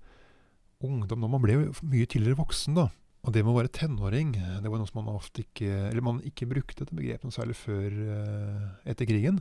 ungdom. 0.85 1.23
Når 1.23 1.31
man 1.31 1.43
ble 1.43 1.57
jo 1.57 1.73
mye 1.87 2.09
tidligere 2.09 2.41
voksen, 2.43 2.77
da. 2.77 2.89
Og 3.25 3.33
det 3.33 3.41
med 3.41 3.55
å 3.55 3.57
være 3.57 3.73
tenåring, 3.73 4.35
det 4.35 4.69
var 4.69 4.77
noe 4.77 4.89
som 4.89 4.99
man 5.01 5.15
ofte 5.17 5.41
ikke 5.41 5.65
Eller 5.87 6.03
man 6.05 6.19
ikke 6.29 6.45
brukte 6.45 6.83
dette 6.83 6.93
begrepet 6.93 7.33
særlig 7.33 7.55
før 7.57 7.87
eh, 7.89 8.67
etter 8.91 9.09
krigen. 9.09 9.39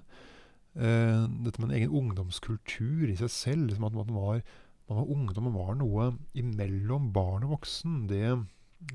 Eh, 0.75 1.25
dette 1.47 1.63
med 1.63 1.71
en 1.71 1.77
egen 1.79 1.93
ungdomskultur 1.95 3.07
i 3.07 3.17
seg 3.19 3.31
selv, 3.31 3.69
liksom 3.69 3.87
at 3.87 3.99
man 3.99 4.15
var 4.15 4.45
man 4.89 4.99
var 5.01 5.13
ungdom 5.15 5.47
og 5.49 5.55
var 5.57 5.77
noe 5.81 6.07
imellom 6.37 7.09
barn 7.15 7.47
og 7.47 7.55
voksen, 7.55 8.03
det, 8.11 8.35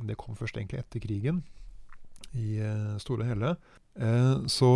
det 0.06 0.18
kom 0.22 0.38
først 0.38 0.60
egentlig 0.60 0.84
etter 0.84 1.02
krigen, 1.02 1.42
i 2.38 2.60
uh, 2.62 2.94
store 3.02 3.26
og 3.26 3.32
hele. 3.32 3.56
Uh, 3.98 4.46
så 4.46 4.70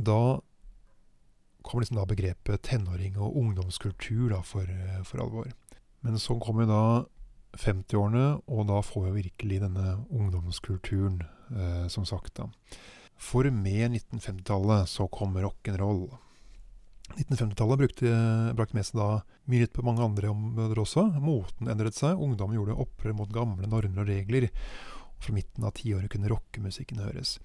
da 0.00 0.38
kom 1.66 1.82
liksom 1.82 1.98
da 2.00 2.06
begrepet 2.08 2.64
tenåring 2.64 3.18
og 3.20 3.36
ungdomskultur 3.42 4.30
da 4.32 4.40
for, 4.46 4.70
for 5.04 5.20
alvor. 5.20 5.50
Men 6.06 6.16
så 6.22 6.38
kom 6.40 6.62
jo 6.62 6.68
da 6.70 6.82
50-årene, 7.60 8.26
og 8.46 8.68
da 8.70 8.80
får 8.84 9.08
vi 9.08 9.24
virkelig 9.24 9.62
denne 9.64 9.96
ungdomskulturen, 10.14 11.22
som 11.90 12.04
sagt. 12.06 12.36
da. 12.36 12.46
For 13.16 13.48
med 13.50 13.96
1950-tallet 13.96 14.88
så 14.92 15.08
kom 15.08 15.38
rock'n'roll. 15.40 16.06
1950-tallet 17.14 18.02
brakte 18.56 18.76
med 18.76 18.86
seg 18.86 18.98
da 18.98 19.08
mye 19.46 19.62
nytt 19.62 19.74
på 19.76 19.84
mange 19.86 20.04
andre 20.04 20.32
områder 20.32 20.80
også. 20.82 21.06
Moten 21.22 21.70
endret 21.70 21.96
seg, 21.96 22.18
ungdommen 22.18 22.58
gjorde 22.58 22.76
opprør 22.82 23.14
mot 23.16 23.32
gamle 23.32 23.68
normer 23.70 24.02
og 24.02 24.10
regler. 24.10 24.48
Og 25.16 25.24
fra 25.24 25.36
midten 25.36 25.64
av 25.64 25.76
tiåret 25.78 26.10
kunne 26.12 26.30
rockemusikken 26.32 27.00
høres. 27.04 27.38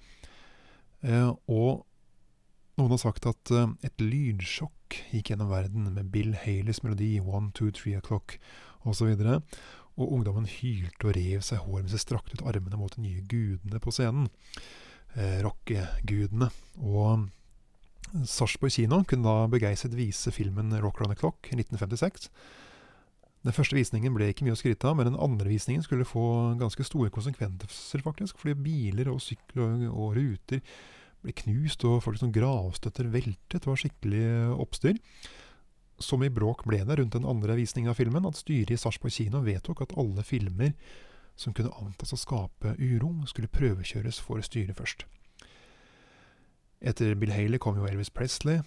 Eh, 1.02 1.30
og 1.50 1.86
noen 2.78 2.94
har 2.94 3.00
sagt 3.00 3.28
at 3.30 3.54
eh, 3.54 3.70
et 3.86 4.02
lydsjokk 4.02 4.98
gikk 5.12 5.32
gjennom 5.32 5.52
verden 5.52 5.88
med 5.94 6.10
Bill 6.12 6.34
Haleys 6.36 6.82
melodi 6.84 7.14
One, 7.22 7.52
Two, 7.56 7.70
Three 7.74 7.96
O'Clock 7.98 8.36
osv. 8.88 9.14
Og, 9.14 9.58
og 9.96 10.14
ungdommen 10.18 10.50
hylte 10.50 11.08
og 11.08 11.16
rev 11.16 11.42
seg 11.46 11.62
hår 11.64 11.84
mens 11.84 11.94
de 11.96 12.02
strakte 12.02 12.36
ut 12.36 12.46
armene 12.50 12.80
mot 12.80 12.92
de 12.96 13.06
nye 13.06 13.24
gudene 13.30 13.80
på 13.82 13.94
scenen. 13.94 14.28
Eh, 15.12 15.42
rockegudene. 15.44 16.48
Og 16.80 17.28
Sarpsborg 18.28 18.72
kino 18.72 19.02
kunne 19.08 19.28
da 19.28 19.48
begeistret 19.52 19.96
vise 19.96 20.32
filmen 20.32 20.72
'Rock 20.72 21.00
Round 21.00 21.12
the 21.12 21.20
Clock' 21.20 21.52
i 21.52 21.56
1956. 21.56 22.30
Den 23.42 23.52
første 23.52 23.76
visningen 23.76 24.14
ble 24.14 24.30
ikke 24.30 24.46
mye 24.46 24.54
å 24.54 24.60
skryte 24.60 24.86
av, 24.86 24.96
men 24.96 25.10
den 25.10 25.18
andre 25.20 25.50
visningen 25.50 25.82
skulle 25.82 26.06
få 26.06 26.54
ganske 26.60 26.84
store 26.86 27.10
konsekvenser, 27.10 28.00
faktisk. 28.00 28.38
Fordi 28.38 28.54
biler 28.54 29.10
og 29.10 29.20
sykler 29.20 29.90
og, 29.90 30.14
ruter 30.16 30.62
ble 31.22 31.32
knust, 31.32 31.84
og 31.84 32.02
folk 32.02 32.18
som 32.18 32.32
gravstøtter 32.32 33.10
veltet. 33.10 33.60
Det 33.60 33.66
var 33.66 33.76
skikkelig 33.76 34.26
oppstyr. 34.62 34.96
Så 35.98 36.16
mye 36.18 36.30
bråk 36.30 36.64
ble 36.64 36.84
det 36.86 36.98
rundt 36.98 37.12
den 37.18 37.26
andre 37.26 37.58
visningen 37.58 37.90
av 37.90 37.98
filmen 37.98 38.26
at 38.26 38.38
styret 38.38 38.70
i 38.70 38.78
Sarpsborg 38.78 39.12
kino 39.12 39.42
vedtok 39.42 39.82
at 39.82 39.98
alle 39.98 40.22
filmer 40.22 40.72
som 41.36 41.54
kunne 41.56 41.72
antas 41.80 42.12
å 42.14 42.20
skape 42.20 42.74
uro, 42.78 43.14
skulle 43.30 43.50
prøvekjøres 43.52 44.20
for 44.22 44.42
styret 44.44 44.76
først. 44.78 45.06
Etter 46.82 47.14
Bill 47.18 47.32
Haley 47.34 47.60
kom 47.62 47.78
jo 47.78 47.86
Elvis 47.86 48.10
Presley, 48.10 48.60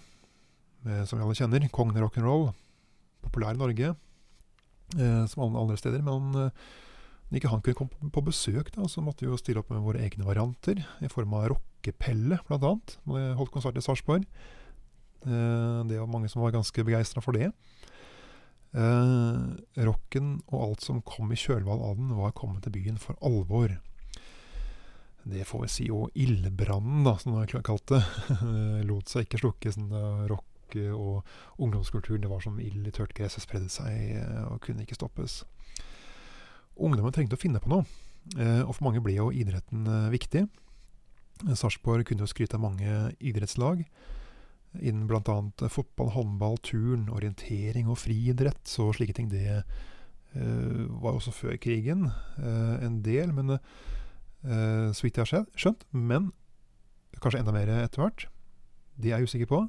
eh, 0.86 1.04
som 1.04 1.18
vi 1.18 1.24
alle 1.24 1.36
kjenner. 1.36 1.68
Kongen 1.72 1.98
av 1.98 2.06
rock'n'roll. 2.06 2.50
Populær 3.26 3.54
i 3.56 3.60
Norge, 3.60 3.94
eh, 4.96 5.22
som 5.26 5.44
alle 5.44 5.60
andre 5.60 5.76
steder. 5.76 6.02
Men 6.02 6.34
eh, 6.34 6.66
når 7.28 7.40
ikke 7.40 7.52
han 7.52 7.62
kunne 7.62 7.80
komme 7.80 8.12
på 8.14 8.24
besøk, 8.24 8.70
da, 8.74 8.86
så 8.88 9.02
måtte 9.04 9.24
vi 9.26 9.32
jo 9.32 9.40
stille 9.40 9.60
opp 9.60 9.72
med 9.74 9.84
våre 9.84 10.04
egne 10.06 10.24
varianter. 10.24 10.84
I 11.02 11.10
form 11.12 11.34
av 11.34 11.50
rockepelle, 11.52 12.38
blant 12.48 12.64
annet. 12.64 12.96
Når 13.04 13.18
vi 13.18 13.36
holdt 13.40 13.52
konsert 13.52 13.76
i 13.76 13.84
Sarpsborg. 13.84 14.24
Eh, 15.26 15.80
det 15.90 15.98
var 15.98 16.10
mange 16.10 16.30
som 16.32 16.42
var 16.42 16.54
ganske 16.54 16.86
begeistra 16.86 17.20
for 17.24 17.36
det. 17.36 17.50
Eh, 18.76 19.84
rocken 19.88 20.34
og 20.50 20.62
alt 20.62 20.84
som 20.84 21.02
kom 21.06 21.30
i 21.32 21.38
kjølvannet 21.40 21.86
av 21.86 22.00
den, 22.00 22.16
var 22.18 22.36
kommet 22.36 22.66
til 22.66 22.76
byen 22.76 23.00
for 23.00 23.16
alvor 23.24 23.78
det 25.26 25.42
får 25.48 25.64
vi 25.64 25.68
si, 25.70 25.86
og 25.90 26.14
ildbrannen, 26.14 27.02
da, 27.02 27.16
som 27.18 27.34
det 27.34 27.48
har 27.48 27.64
kalt 27.66 27.90
det, 27.90 27.98
lot 28.86 29.10
seg 29.10 29.26
ikke 29.26 29.40
slukke. 29.40 29.72
Sånn, 29.74 29.88
rock 30.30 30.76
og 30.94 31.62
ungdomskulturen 31.62 32.22
det 32.22 32.30
var 32.30 32.44
som 32.44 32.60
ild 32.62 32.86
i 32.86 32.92
tørt 32.94 33.14
gress, 33.16 33.38
spredde 33.42 33.70
seg 33.72 34.16
eh, 34.20 34.44
og 34.46 34.60
kunne 34.62 34.86
ikke 34.86 34.98
stoppes. 34.98 35.40
Ungdommen 36.76 37.14
trengte 37.14 37.38
å 37.38 37.40
finne 37.40 37.62
på 37.62 37.72
noe, 37.72 37.86
eh, 38.36 38.62
og 38.62 38.76
for 38.76 38.86
mange 38.88 39.02
ble 39.02 39.16
jo 39.16 39.32
idretten 39.34 39.86
eh, 39.90 40.12
viktig. 40.14 40.46
Sarpsborg 41.46 42.06
kunne 42.08 42.24
jo 42.24 42.30
skryte 42.30 42.56
av 42.56 42.64
mange 42.64 42.92
idrettslag 43.18 43.82
innen 44.80 45.06
bl.a. 45.10 45.68
fotball, 45.72 46.10
håndball, 46.14 46.58
turn, 46.66 47.08
orientering 47.12 47.90
og 47.90 48.00
friidrett. 48.02 48.62
Så 48.68 48.90
slike 48.96 49.16
ting 49.16 49.30
det 49.32 49.62
var 50.36 51.14
også 51.16 51.32
før 51.32 51.54
krigen 51.56 52.10
en 52.36 52.98
del. 53.00 53.30
Men 53.32 53.54
så 54.44 55.06
vidt 55.06 55.16
jeg 55.16 55.24
har 55.24 55.46
skjønt. 55.56 55.86
Men 55.96 56.28
kanskje 57.22 57.40
enda 57.40 57.54
mer 57.54 57.70
etter 57.80 58.02
hvert. 58.02 58.26
Det 58.96 59.12
er 59.12 59.20
jeg 59.20 59.30
usikker 59.30 59.50
på. 59.50 59.66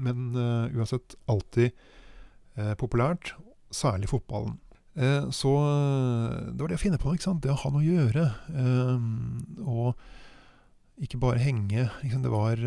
men 0.00 0.30
uh, 0.38 0.70
uansett 0.78 1.16
alltid 1.28 1.74
uh, 2.56 2.74
populært, 2.78 3.34
særlig 3.74 4.08
fotballen. 4.08 4.54
Uh, 4.96 5.28
så 5.34 5.50
det 6.54 6.62
var 6.62 6.70
det 6.70 6.78
å 6.78 6.82
finne 6.82 7.00
på, 7.00 7.12
ikke 7.14 7.26
sant? 7.26 7.42
det 7.44 7.52
å 7.52 7.58
ha 7.58 7.72
noe 7.74 7.82
å 7.82 7.90
gjøre. 7.90 8.24
og 9.66 9.98
ikke 11.00 11.20
bare 11.20 11.42
henge. 11.42 11.88
Liksom, 12.04 12.22
det 12.22 12.32
var, 12.32 12.62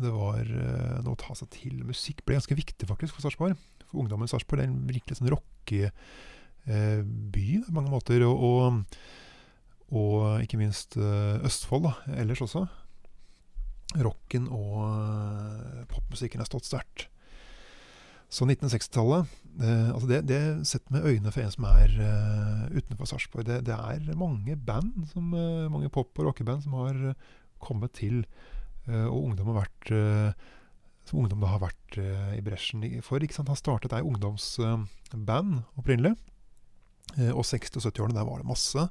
det 0.00 0.12
var 0.14 0.42
noe 1.04 1.14
å 1.14 1.20
ta 1.20 1.36
seg 1.38 1.50
til. 1.54 1.74
Musikk 1.86 2.24
ble 2.26 2.38
ganske 2.38 2.56
viktig 2.58 2.88
faktisk 2.90 3.16
for 3.16 3.24
Sarpsborg. 3.24 3.54
For 3.88 4.02
ungdommen 4.02 4.26
i 4.28 4.32
Sarpsborg 4.32 4.64
er 4.64 4.70
en 4.70 4.86
virkelig 4.88 5.20
sånn 5.20 5.32
rockeby 5.34 5.90
på 6.64 7.76
mange 7.76 7.92
måter. 7.92 8.26
og, 8.28 8.34
og 8.48 8.64
og 9.94 10.40
ikke 10.42 10.58
minst 10.58 10.96
Østfold 10.96 11.84
da, 11.84 11.92
ellers 12.18 12.40
også 12.42 12.64
rocken 14.02 14.48
og 14.50 14.78
uh, 14.82 15.82
popmusikken 15.90 16.42
har 16.42 16.48
stått 16.48 16.68
sterkt. 16.68 17.06
Så 18.32 18.46
1960-tallet 18.48 19.28
uh, 19.60 19.90
altså 19.92 20.08
det, 20.10 20.22
det 20.30 20.40
setter 20.66 20.96
med 20.96 21.06
øynene 21.06 21.34
for 21.34 21.44
en 21.44 21.54
som 21.54 21.68
er 21.70 21.94
uh, 22.00 22.64
utenfor 22.74 23.10
Sarpsborg. 23.10 23.46
Det, 23.46 23.60
det, 23.68 23.76
er 23.76 24.18
mange 24.18 24.56
band, 24.56 25.06
som, 25.12 25.30
mange 25.70 25.92
pop- 25.92 26.18
og 26.18 26.30
rockeband 26.30 26.64
som 26.64 26.78
har 26.80 27.14
kommet 27.62 27.94
til, 27.96 28.24
og 28.88 29.16
ungdom 29.16 29.48
har 29.52 29.62
vært 29.62 29.92
som 31.08 31.20
ungdom 31.20 31.40
da 31.40 31.50
har 31.52 31.62
vært 31.62 31.96
i 32.36 32.42
bresjen 32.44 32.84
for. 33.04 33.22
ikke 33.22 33.36
sant? 33.36 33.48
Han 33.48 33.56
startet 33.56 33.94
ei 33.96 34.02
ungdomsband 34.04 35.62
opprinnelig. 35.80 36.14
og 37.32 37.44
60- 37.44 37.78
og 37.80 37.86
70-årene, 37.86 38.16
der 38.16 38.28
var 38.28 38.40
det 38.40 38.48
masse. 38.48 38.88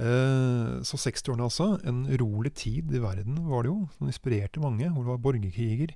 Eh, 0.00 0.80
så 0.86 0.96
60-årene 0.96 1.44
altså. 1.44 1.74
En 1.88 2.04
urolig 2.08 2.54
tid 2.56 2.92
i 2.94 3.02
verden 3.02 3.36
var 3.50 3.64
det 3.64 3.72
jo, 3.72 3.88
som 3.96 4.08
inspirerte 4.08 4.62
mange. 4.62 4.88
Hvor 4.88 5.04
det 5.04 5.12
var 5.12 5.24
borgerkriger. 5.26 5.94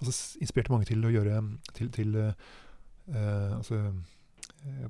Altså 0.00 0.38
inspirerte 0.44 0.72
mange 0.74 0.88
til 0.90 1.04
å 1.06 1.12
gjøre 1.12 1.40
til, 1.72 1.88
til 1.88 2.16
uh, 2.20 3.56
altså, 3.56 3.94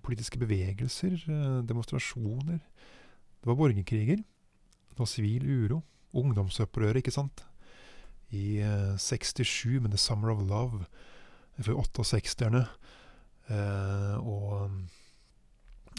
politiske 0.02 0.38
bevegelser, 0.40 1.20
demonstrasjoner. 1.68 2.58
Det 2.58 3.46
var 3.46 3.58
borgerkriger. 3.60 4.18
Det 4.18 4.98
var 4.98 5.10
sivil 5.10 5.46
uro. 5.46 5.82
Ungdomsopprøret, 6.16 7.02
ikke 7.02 7.14
sant. 7.14 7.44
I 8.34 8.58
67 8.98 9.78
med 9.84 9.92
The 9.92 10.00
Summer 10.00 10.32
of 10.32 10.42
Love 10.48 10.86
for 11.62 12.02
68-erne. 12.02 12.66
og 14.18 14.70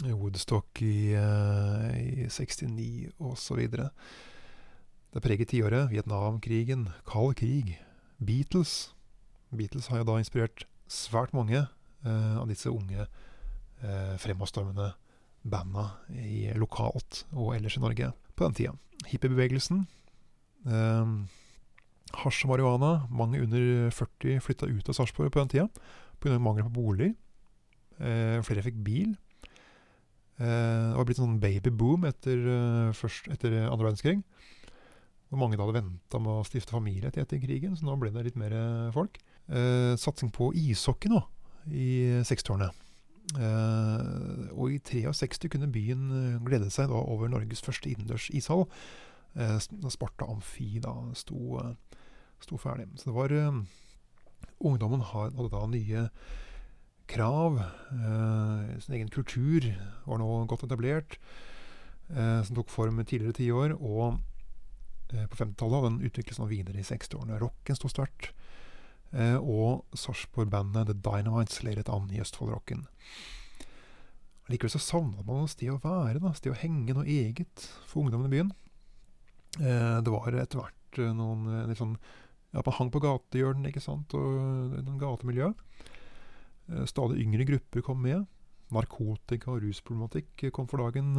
Woodstock 0.06 0.82
i, 0.82 1.14
uh, 1.18 1.90
i 1.98 2.28
69 2.30 3.10
osv. 3.18 3.64
Det 5.08 5.22
preget 5.24 5.50
tiåret. 5.50 5.90
Vietnamkrigen, 5.90 6.88
kald 7.08 7.34
krig, 7.34 7.80
Beatles. 8.22 8.92
Beatles 9.50 9.88
har 9.90 10.02
jo 10.02 10.06
da 10.06 10.18
inspirert 10.20 10.66
svært 10.86 11.34
mange 11.34 11.64
uh, 12.06 12.36
av 12.38 12.46
disse 12.50 12.70
unge 12.70 13.08
uh, 13.08 14.14
fremadstormende 14.22 14.92
banda 15.48 15.88
lokalt 16.58 17.24
og 17.32 17.54
ellers 17.56 17.78
i 17.78 17.82
Norge 17.82 18.12
på 18.36 18.46
den 18.46 18.54
tida. 18.54 18.74
Hippiebevegelsen. 19.08 19.86
Uh, 20.66 21.28
hasj 22.24 22.44
og 22.46 22.54
marihuana. 22.54 22.92
Mange 23.10 23.42
under 23.44 23.92
40 23.94 24.42
flytta 24.44 24.68
ut 24.70 24.88
av 24.90 24.98
Sarpsborg 24.98 25.32
på 25.34 25.44
den 25.44 25.54
tida 25.54 25.68
pga. 26.18 26.38
mangel 26.42 26.66
på 26.66 26.76
bolig. 26.80 27.14
Uh, 28.00 28.42
flere 28.46 28.64
fikk 28.66 28.82
bil. 28.86 29.16
Eh, 30.38 30.46
det 30.46 30.94
var 30.94 31.06
blitt 31.06 31.18
en 31.18 31.26
sånn 31.26 31.40
babyboom 31.42 32.04
etter, 32.06 32.38
uh, 32.46 32.90
først, 32.94 33.26
etter 33.34 33.56
andre 33.64 33.88
verdenskrig. 33.88 34.20
Hvor 35.28 35.40
mange 35.42 35.58
da 35.58 35.66
hadde 35.66 35.80
venta 35.82 36.20
med 36.22 36.40
å 36.40 36.44
stifte 36.46 36.72
familie 36.72 37.10
etter 37.10 37.40
krigen, 37.42 37.74
så 37.76 37.84
nå 37.84 37.96
ble 38.00 38.12
det 38.14 38.30
litt 38.30 38.38
mer 38.40 38.54
eh, 38.56 38.92
folk. 38.94 39.18
Eh, 39.48 39.92
satsing 40.00 40.30
på 40.32 40.52
ishockey 40.56 41.10
nå, 41.12 41.20
i 41.68 41.88
60-årene. 42.24 42.70
Uh, 43.36 44.46
og 44.56 44.72
i 44.72 44.78
63 44.80 45.50
kunne 45.52 45.66
byen 45.68 46.38
glede 46.46 46.70
seg 46.72 46.86
da 46.88 46.96
over 46.96 47.28
Norges 47.28 47.60
første 47.60 47.90
innendørs 47.90 48.30
ishall. 48.32 48.64
Uh, 49.36 49.58
Sparta 49.92 50.26
Amfi 50.26 50.78
da 50.82 50.94
sto, 51.14 51.58
sto, 52.40 52.58
ferdig. 52.58 52.88
Så 52.96 53.10
det 53.10 53.16
var 53.18 53.34
Ungdommen 54.58 55.04
hadde 55.06 55.48
da 55.52 55.66
nye 55.70 56.08
krav. 57.08 57.58
Eh, 57.58 58.78
sin 58.82 58.96
egen 58.98 59.10
kultur 59.12 59.64
var 60.04 60.20
nå 60.20 60.28
godt 60.50 60.66
etablert, 60.66 61.18
eh, 62.10 62.42
som 62.42 62.56
tok 62.56 62.72
form 62.72 63.00
tidligere 63.04 63.38
tiår. 63.38 63.76
Og 63.78 64.18
eh, 65.14 65.24
på 65.24 65.40
50-tallet 65.40 65.78
hadde 65.78 65.92
den 65.92 66.10
utviklet 66.10 66.36
seg 66.36 66.52
videre 66.52 66.82
i 66.82 66.86
60-årene. 66.86 67.40
Rocken 67.42 67.78
sto 67.78 67.90
sterkt. 67.90 68.32
Eh, 69.14 69.38
og 69.38 69.86
Sarpsborg-bandet 69.96 70.90
The 70.90 70.98
Dynamites 70.98 71.62
ledet 71.64 71.88
an 71.92 72.10
i 72.12 72.20
Østfold-rocken. 72.20 72.84
Likevel 74.48 74.72
så 74.72 74.80
savna 74.80 75.22
man 75.24 75.44
et 75.44 75.52
sted 75.52 75.70
å 75.72 75.80
være, 75.82 76.20
da, 76.24 76.32
sted 76.36 76.54
å 76.54 76.60
henge 76.60 76.96
noe 76.96 77.08
eget 77.08 77.68
for 77.88 78.02
ungdommen 78.02 78.28
i 78.28 78.36
byen. 78.36 78.52
Eh, 79.56 79.98
det 80.04 80.12
var 80.12 80.34
etter 80.34 80.60
hvert 80.60 81.00
eh, 81.00 81.14
noen 81.16 81.72
sånn 81.78 81.96
ja, 82.52 82.62
Man 82.64 82.76
hang 82.78 82.90
på 82.92 83.02
gatehjørnene, 83.04 83.70
ikke 83.72 83.84
sant, 83.84 84.14
og 84.16 84.76
noen 84.80 85.00
gatemiljø. 85.00 85.50
Stadig 86.88 87.20
yngre 87.20 87.44
grupper 87.48 87.84
kom 87.84 88.00
med. 88.00 88.22
Narkotika 88.72 89.50
og 89.52 89.60
rusproblematikk 89.66 90.46
kom 90.56 90.64
for 90.68 90.80
dagen 90.80 91.12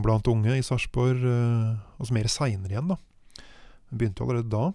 blant 0.00 0.28
unge 0.32 0.56
i 0.56 0.64
Sarpsborg, 0.64 1.20
altså 1.20 2.16
mer 2.16 2.30
seinere 2.32 2.72
igjen, 2.72 2.88
da. 2.94 2.96
Det 3.90 4.00
begynte 4.00 4.24
allerede 4.24 4.48
da. 4.48 4.72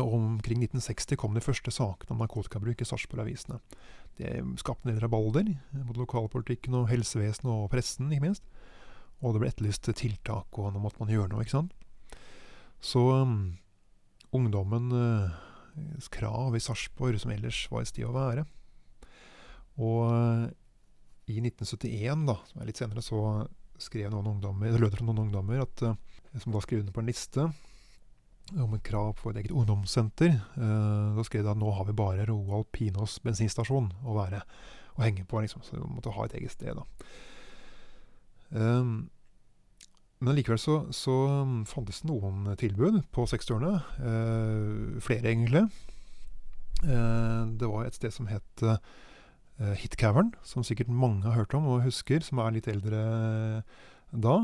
Omkring 0.00 0.64
1960 0.64 1.20
kom 1.20 1.36
de 1.36 1.44
første 1.44 1.72
sakene 1.76 2.16
om 2.16 2.24
narkotikabruk 2.24 2.80
i 2.80 2.88
Sarpsborg-avisene. 2.88 3.60
Det 4.16 4.32
skapte 4.64 4.88
en 4.88 4.94
del 4.94 5.04
rabalder 5.04 5.52
mot 5.84 6.00
lokalpolitikken 6.00 6.80
og 6.80 6.88
helsevesenet 6.88 7.52
og 7.52 7.68
pressen, 7.72 8.08
ikke 8.08 8.30
minst. 8.30 8.48
Og 9.20 9.34
det 9.34 9.42
ble 9.42 9.50
etterlyst 9.52 9.90
tiltak, 9.98 10.48
og 10.56 10.72
nå 10.72 10.80
måtte 10.80 11.02
man 11.02 11.12
gjøre 11.12 11.28
noe, 11.32 11.44
ikke 11.44 11.58
sant. 11.58 11.74
Så 12.80 13.02
um, 13.20 13.58
ungdommens 14.36 14.94
uh, 14.96 16.06
krav 16.12 16.56
i 16.56 16.62
Sarpsborg, 16.64 17.18
som 17.20 17.32
ellers 17.34 17.66
var 17.72 17.84
et 17.84 17.90
sted 17.92 18.08
å 18.08 18.14
være. 18.16 18.46
Og 19.80 19.98
uh, 20.08 20.46
i 21.30 21.38
1971, 21.38 22.26
da, 22.28 22.38
som 22.48 22.62
er 22.62 22.70
litt 22.70 22.80
senere, 22.80 23.04
så 23.04 23.20
skrev 23.80 24.10
noen 24.12 24.32
ungdommer, 24.34 24.72
det 24.72 24.80
lød 24.80 24.96
fra 24.96 25.06
noen 25.06 25.26
ungdommer 25.26 25.62
at, 25.62 25.82
eh, 25.86 26.40
som 26.42 26.52
da 26.52 26.60
skrev 26.60 26.82
under 26.82 26.92
på 26.92 27.00
en 27.00 27.08
liste 27.08 27.46
om 28.60 28.74
et 28.76 28.84
krav 28.84 29.14
på 29.16 29.30
et 29.30 29.38
eget 29.40 29.54
ungdomssenter. 29.54 30.34
Uh, 30.56 31.16
da 31.16 31.24
skrev 31.28 31.44
de 31.46 31.52
at 31.52 31.60
nå 31.60 31.70
har 31.76 31.86
vi 31.88 31.96
bare 31.96 32.26
Roald 32.28 32.68
Pinos 32.74 33.20
bensinstasjon 33.24 33.92
å 34.04 34.16
være 34.16 34.42
og 34.96 35.04
henge 35.04 35.24
på, 35.28 35.40
liksom, 35.44 35.62
så 35.64 35.78
vi 35.78 35.86
måtte 35.86 36.12
ha 36.12 36.26
et 36.26 36.34
eget 36.40 36.56
sted. 36.56 36.74
da. 36.76 36.84
Um, 38.50 39.10
men 40.20 40.36
likevel 40.36 40.58
så, 40.60 40.82
så 40.92 41.14
um, 41.42 41.60
fantes 41.68 42.02
det 42.02 42.10
noen 42.10 42.50
tilbud 42.60 42.98
på 43.14 43.24
60-årene. 43.30 43.78
Eh, 44.04 44.98
flere, 45.00 45.30
egentlig. 45.30 45.62
Eh, 46.84 47.44
det 47.56 47.68
var 47.70 47.86
et 47.86 47.96
sted 47.96 48.12
som 48.12 48.28
het 48.28 48.64
eh, 48.66 49.72
Hitcavern, 49.80 50.34
som 50.44 50.64
sikkert 50.66 50.92
mange 50.92 51.24
har 51.24 51.38
hørt 51.38 51.56
om 51.56 51.70
og 51.72 51.86
husker, 51.86 52.20
som 52.24 52.42
er 52.44 52.52
litt 52.56 52.68
eldre 52.68 53.00
da. 54.10 54.36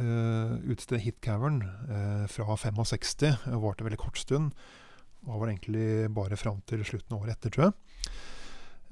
Uh, 0.00 0.56
utstedet 0.72 1.02
Hitcavern 1.04 1.58
uh, 1.84 2.22
fra 2.24 2.54
65 2.56 3.42
varte 3.60 3.84
veldig 3.84 3.98
kort 4.00 4.16
stund. 4.16 4.54
Og 5.28 5.42
var 5.42 5.50
egentlig 5.52 6.08
bare 6.16 6.38
fram 6.40 6.62
til 6.66 6.80
slutten 6.88 7.12
av 7.12 7.26
året 7.26 7.36
etter, 7.36 7.52
tror 7.52 7.68
jeg. 7.68 8.14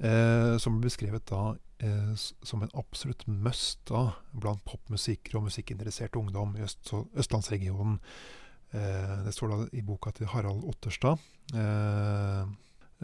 Uh, 0.01 0.55
som 0.61 0.77
ble 0.77 0.87
beskrevet 0.87 1.25
da 1.29 1.55
som 2.45 2.61
en 2.61 2.73
absolutt 2.77 3.23
must 3.25 3.79
da, 3.89 4.11
blant 4.37 4.61
popmusikere 4.67 5.39
og 5.39 5.47
musikkinteressert 5.47 6.15
ungdom 6.19 6.53
i 6.59 6.65
Øst 6.65 6.91
østlandsregionen. 6.93 7.99
Eh, 8.71 9.15
det 9.25 9.33
står 9.35 9.51
da 9.51 9.59
i 9.75 9.83
boka 9.83 10.13
til 10.15 10.29
Harald 10.31 10.63
Otterstad. 10.67 11.19
Eh, 11.53 12.45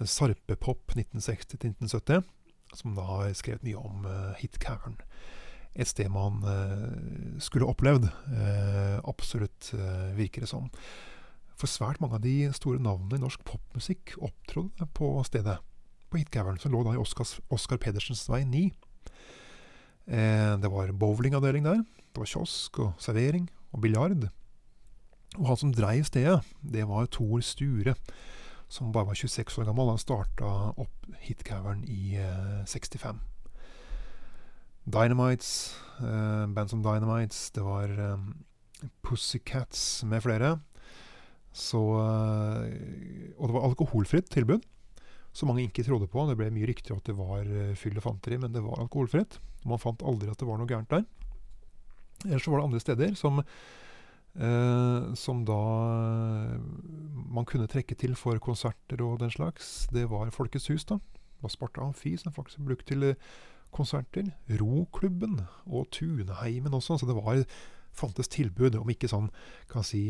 Sarpepop 0.06 0.94
1960-1970, 0.96 2.24
som 2.78 2.96
da 2.96 3.08
har 3.10 3.36
skrevet 3.36 3.66
mye 3.66 3.82
om 3.82 4.08
eh, 4.08 4.34
Hitcavern. 4.42 4.98
Et 5.78 5.90
sted 5.90 6.10
man 6.10 6.40
eh, 6.48 7.38
skulle 7.44 7.68
opplevd. 7.70 8.10
absolutt, 9.08 9.74
virker 10.18 10.42
det 10.42 10.50
som. 10.50 10.72
For 11.58 11.70
svært 11.70 12.02
mange 12.02 12.18
av 12.18 12.24
de 12.26 12.52
store 12.54 12.80
navnene 12.82 13.18
i 13.18 13.24
norsk 13.24 13.44
popmusikk 13.46 14.16
opptrådte 14.22 14.88
på 14.94 15.10
stedet 15.26 15.58
på 16.10 16.22
Hitcavern, 16.22 16.60
som 16.62 16.74
lå 16.74 16.84
da 16.86 16.96
i 16.96 17.02
Oscars, 17.02 17.38
Oscar 17.54 17.80
Pedersens 17.82 18.26
vei 18.30 18.43
9. 18.48 18.65
Eh, 20.08 20.54
det 20.62 20.72
var 20.72 20.93
bowlingavdeling 20.96 21.67
der. 21.67 21.84
Det 21.84 22.24
var 22.24 22.32
kiosk 22.32 22.80
og 22.84 22.93
servering 23.04 23.50
og 23.74 23.82
biljard. 23.84 24.30
Og 25.38 25.48
han 25.52 25.60
som 25.60 25.74
dreiv 25.76 26.08
stedet, 26.08 26.39
det 26.63 26.88
var 26.88 27.10
Tor 27.12 27.41
Sture, 27.46 27.96
som 28.70 28.91
bare 28.91 29.10
var 29.12 29.20
26 29.20 29.60
år 29.62 29.67
gammel. 29.70 29.91
Han 29.91 30.02
starta 30.02 30.54
opp 30.80 31.10
Hitcavern 31.28 31.84
i 31.84 32.15
eh, 32.22 32.63
65. 32.65 33.20
Dynamites, 34.88 35.76
eh, 36.00 36.48
band 36.48 36.72
som 36.72 36.84
Dynamites, 36.84 37.52
det 37.52 37.63
var 37.65 37.91
eh, 37.91 38.17
Pussycats 39.04 40.04
med 40.08 40.24
flere. 40.24 40.60
Så, 41.52 41.82
eh, 42.00 43.34
og 43.38 43.50
det 43.50 43.56
var 43.56 43.67
alkoholfritt 43.67 44.30
tilbud, 44.32 44.63
som 45.38 45.52
mange 45.52 45.67
ikke 45.67 45.86
trodde 45.86 46.10
på. 46.10 46.26
Det 46.26 46.38
ble 46.39 46.50
mye 46.54 46.67
rykter 46.69 46.97
at 46.97 47.06
det 47.06 47.15
var 47.17 47.45
eh, 47.45 47.76
fyll 47.78 48.00
og 48.00 48.08
fanteri, 48.08 48.39
men 48.41 48.54
det 48.56 48.63
var 48.65 48.82
alkoholfritt. 48.82 49.38
Man 49.69 49.82
fant 49.82 50.06
aldri 50.06 50.32
at 50.32 50.39
det 50.41 50.47
var 50.50 50.58
noe 50.58 50.69
gærent 50.69 50.93
der. 50.93 51.06
Ellers 52.26 52.45
så 52.45 52.54
var 52.54 52.63
det 52.63 52.69
andre 52.69 52.82
steder 52.82 53.13
som, 53.19 53.43
eh, 53.43 55.12
som 55.19 55.43
da 55.45 55.60
man 57.38 57.45
kunne 57.45 57.69
trekke 57.69 57.97
til 58.00 58.17
for 58.17 58.41
konserter 58.41 59.04
og 59.06 59.19
den 59.21 59.34
slags. 59.34 59.86
Det 59.93 60.08
var 60.10 60.34
Folkets 60.34 60.71
hus, 60.73 60.88
da. 60.89 60.97
Det 60.97 61.45
var 61.45 61.54
Sparta 61.54 61.86
Amfi 61.86 62.15
som 62.17 62.34
faktisk 62.34 62.63
ble 62.63 62.73
brukt 62.73 62.89
til 62.89 63.12
konserter. 63.76 64.32
Roklubben 64.58 65.43
og 65.67 65.91
Tuneheimen 65.93 66.73
også. 66.73 66.97
Så 66.97 67.06
det 67.06 67.17
var 67.19 67.43
fantes 67.97 68.30
tilbud, 68.34 68.78
om 68.78 68.89
ikke 68.89 69.10
sånn 69.10 69.30
kan 69.69 69.86
si 69.86 70.02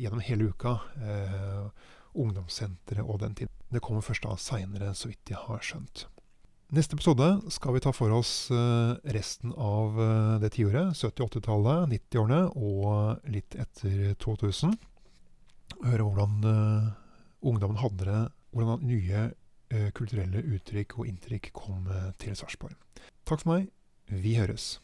gjennom 0.00 0.24
hele 0.24 0.50
uka. 0.52 0.78
Eh, 0.96 1.92
ungdomssenteret 2.16 3.04
og 3.04 3.20
den 3.20 3.36
tiden. 3.36 3.55
Det 3.72 3.82
kommer 3.82 4.04
først 4.04 4.26
da 4.26 4.36
seinere, 4.38 4.92
så 4.94 5.10
vidt 5.10 5.32
jeg 5.32 5.40
har 5.46 5.64
skjønt. 5.64 6.06
Neste 6.74 6.96
episode 6.98 7.26
skal 7.54 7.76
vi 7.76 7.82
ta 7.82 7.92
for 7.94 8.10
oss 8.14 8.48
eh, 8.50 8.92
resten 9.14 9.52
av 9.54 9.98
eh, 10.02 10.36
det 10.42 10.52
tiåret. 10.56 10.96
70-, 10.98 11.28
80-tallet, 11.38 11.92
90-årene 11.94 12.40
og 12.58 13.28
litt 13.30 13.54
etter 13.58 14.16
2000. 14.22 14.74
Høre 15.82 16.06
hvordan 16.06 16.46
uh, 16.46 16.90
ungdommen 17.44 17.78
hadde 17.82 18.06
det, 18.06 18.20
hvordan 18.54 18.86
nye 18.86 19.26
kulturelle 19.98 20.40
uttrykk 20.54 20.94
og 21.00 21.08
inntrykk 21.10 21.50
kom 21.58 21.90
til 22.22 22.36
Sarpsborg. 22.38 22.78
Takk 23.26 23.42
for 23.42 23.50
meg. 23.50 23.66
Vi 24.06 24.36
høres. 24.38 24.76